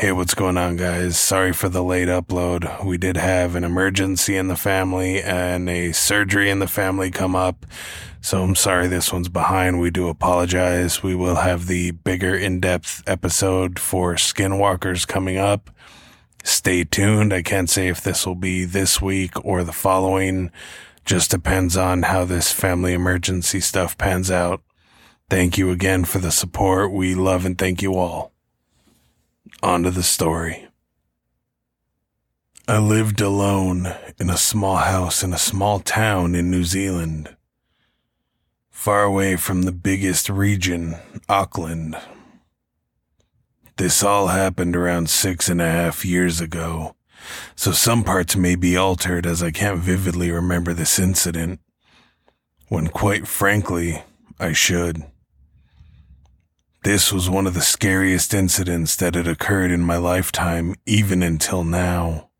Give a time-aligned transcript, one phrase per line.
[0.00, 1.18] Hey, what's going on, guys?
[1.18, 2.86] Sorry for the late upload.
[2.86, 7.36] We did have an emergency in the family and a surgery in the family come
[7.36, 7.66] up.
[8.22, 9.78] So I'm sorry this one's behind.
[9.78, 11.02] We do apologize.
[11.02, 15.68] We will have the bigger in depth episode for Skinwalkers coming up.
[16.44, 17.34] Stay tuned.
[17.34, 20.50] I can't say if this will be this week or the following.
[21.04, 24.62] Just depends on how this family emergency stuff pans out.
[25.28, 26.90] Thank you again for the support.
[26.90, 28.32] We love and thank you all.
[29.62, 30.68] On to the story.
[32.66, 37.36] I lived alone in a small house in a small town in New Zealand,
[38.70, 40.96] far away from the biggest region,
[41.28, 41.94] Auckland.
[43.76, 46.96] This all happened around six and a half years ago,
[47.54, 51.60] so some parts may be altered as I can't vividly remember this incident,
[52.68, 54.04] when quite frankly,
[54.38, 55.04] I should.
[56.82, 61.62] This was one of the scariest incidents that had occurred in my lifetime, even until
[61.62, 62.30] now.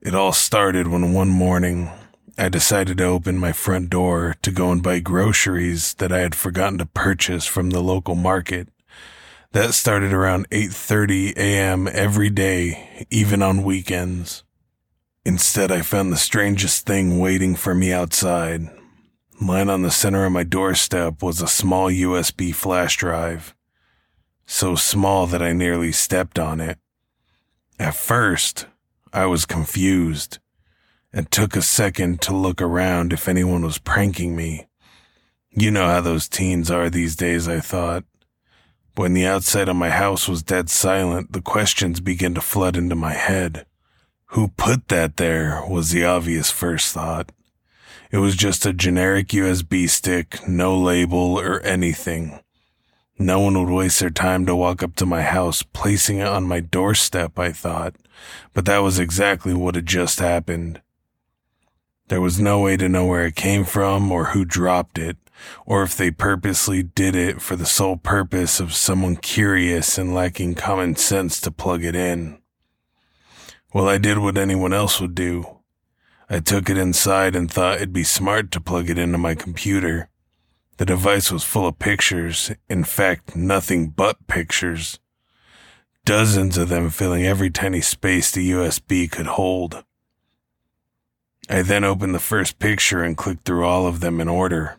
[0.00, 1.90] It all started when one morning
[2.36, 6.34] I decided to open my front door to go and buy groceries that I had
[6.34, 8.68] forgotten to purchase from the local market.
[9.52, 11.86] That started around 8:30 a.m.
[11.86, 14.42] every day, even on weekends.
[15.24, 18.68] Instead, I found the strangest thing waiting for me outside.
[19.42, 23.54] Lying on the center of my doorstep was a small USB flash drive.
[24.44, 26.78] So small that I nearly stepped on it.
[27.78, 28.66] At first,
[29.14, 30.40] I was confused
[31.10, 34.66] and took a second to look around if anyone was pranking me.
[35.50, 38.04] You know how those teens are these days, I thought.
[38.94, 42.94] When the outside of my house was dead silent, the questions began to flood into
[42.94, 43.64] my head.
[44.26, 47.32] Who put that there was the obvious first thought.
[48.10, 52.40] It was just a generic USB stick, no label or anything.
[53.18, 56.48] No one would waste their time to walk up to my house, placing it on
[56.48, 57.94] my doorstep, I thought.
[58.52, 60.80] But that was exactly what had just happened.
[62.08, 65.16] There was no way to know where it came from or who dropped it,
[65.64, 70.56] or if they purposely did it for the sole purpose of someone curious and lacking
[70.56, 72.40] common sense to plug it in.
[73.72, 75.59] Well, I did what anyone else would do.
[76.32, 80.08] I took it inside and thought it'd be smart to plug it into my computer.
[80.76, 85.00] The device was full of pictures, in fact, nothing but pictures.
[86.04, 89.82] Dozens of them filling every tiny space the USB could hold.
[91.48, 94.76] I then opened the first picture and clicked through all of them in order.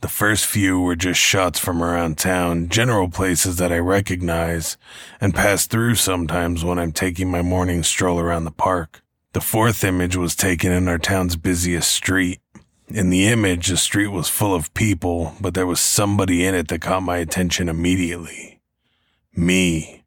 [0.00, 4.78] The first few were just shots from around town, general places that I recognize
[5.20, 9.03] and pass through sometimes when I'm taking my morning stroll around the park.
[9.34, 12.40] The fourth image was taken in our town's busiest street.
[12.86, 16.68] In the image, the street was full of people, but there was somebody in it
[16.68, 18.60] that caught my attention immediately.
[19.34, 20.04] Me.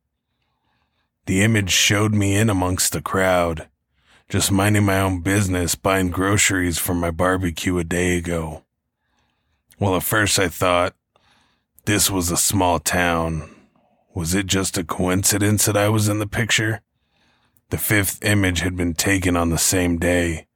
[1.26, 3.68] The image showed me in amongst the crowd,
[4.30, 8.64] just minding my own business, buying groceries for my barbecue a day ago.
[9.78, 10.96] Well, at first I thought,
[11.84, 13.54] this was a small town.
[14.16, 16.82] Was it just a coincidence that I was in the picture?
[17.70, 20.48] The fifth image had been taken on the same day.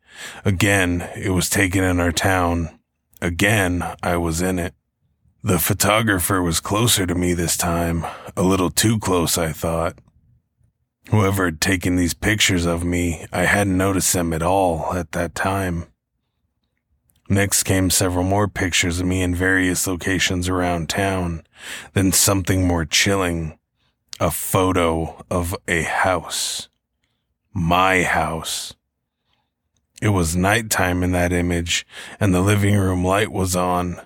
[0.45, 2.79] Again, it was taken in our town.
[3.21, 4.73] Again, I was in it.
[5.43, 8.05] The photographer was closer to me this time,
[8.37, 9.97] a little too close, I thought.
[11.09, 15.35] Whoever had taken these pictures of me, I hadn't noticed them at all at that
[15.35, 15.87] time.
[17.27, 21.43] Next came several more pictures of me in various locations around town,
[21.93, 23.57] then something more chilling
[24.19, 26.69] a photo of a house
[27.53, 28.73] my house.
[30.01, 31.85] It was nighttime in that image,
[32.19, 34.01] and the living room light was on.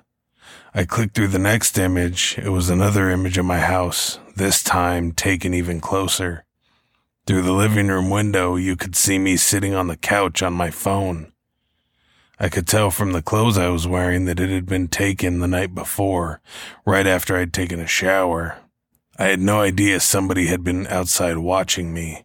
[0.74, 2.38] I clicked through the next image.
[2.38, 6.44] It was another image of my house, this time taken even closer.
[7.26, 10.70] Through the living room window, you could see me sitting on the couch on my
[10.70, 11.32] phone.
[12.38, 15.48] I could tell from the clothes I was wearing that it had been taken the
[15.48, 16.42] night before,
[16.86, 18.58] right after I'd taken a shower.
[19.18, 22.25] I had no idea somebody had been outside watching me.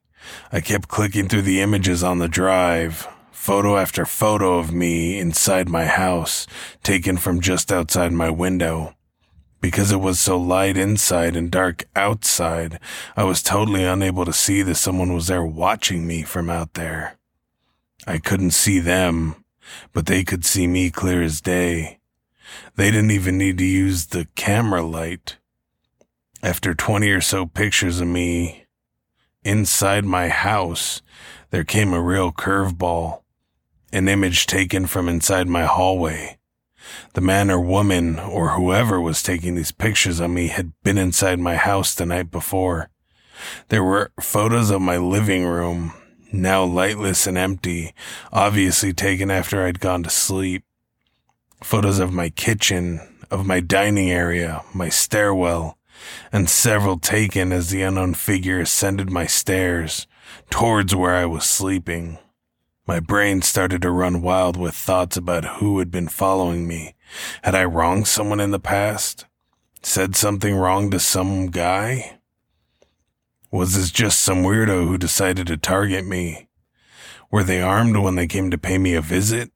[0.53, 5.69] I kept clicking through the images on the drive, photo after photo of me inside
[5.69, 6.47] my house,
[6.83, 8.95] taken from just outside my window.
[9.61, 12.81] Because it was so light inside and dark outside,
[13.17, 17.19] I was totally unable to see that someone was there watching me from out there.
[18.07, 19.37] I couldn't see them,
[19.93, 21.99] but they could see me clear as day.
[22.77, 25.37] They didn't even need to use the camera light.
[26.43, 28.60] After 20 or so pictures of me,
[29.43, 31.01] Inside my house,
[31.49, 33.23] there came a real curveball.
[33.91, 36.39] An image taken from inside my hallway.
[37.15, 41.39] The man or woman or whoever was taking these pictures of me had been inside
[41.39, 42.91] my house the night before.
[43.69, 45.95] There were photos of my living room,
[46.33, 47.95] now lightless and empty,
[48.33, 50.65] obviously taken after I'd gone to sleep.
[51.63, 53.01] Photos of my kitchen,
[53.31, 55.79] of my dining area, my stairwell,
[56.33, 60.07] and several taken as the unknown figure ascended my stairs
[60.51, 62.19] towards where I was sleeping.
[62.87, 66.95] My brain started to run wild with thoughts about who had been following me.
[67.43, 69.27] Had I wronged someone in the past?
[69.83, 72.19] Said something wrong to some guy?
[73.53, 76.49] Was this just some weirdo who decided to target me?
[77.31, 79.53] Were they armed when they came to pay me a visit?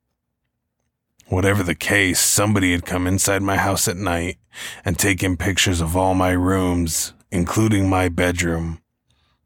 [1.29, 4.37] Whatever the case, somebody had come inside my house at night
[4.85, 8.81] and taken pictures of all my rooms, including my bedroom.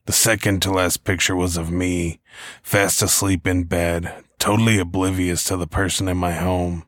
[0.07, 2.21] The second to last picture was of me,
[2.63, 6.85] fast asleep in bed, totally oblivious to the person in my home.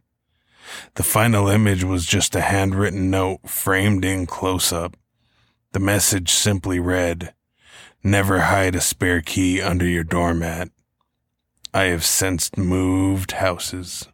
[0.94, 4.96] The final image was just a handwritten note framed in close up.
[5.72, 7.34] The message simply read,
[8.02, 10.70] Never hide a spare key under your doormat.
[11.72, 14.08] I have since moved houses.